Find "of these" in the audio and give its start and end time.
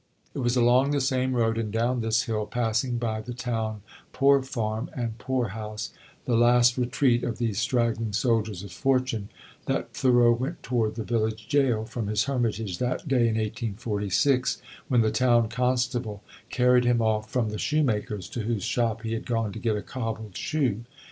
7.23-7.59